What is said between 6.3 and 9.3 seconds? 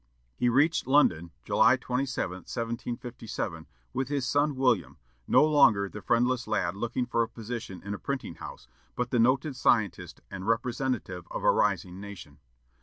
lad looking for a position in a printing house, but the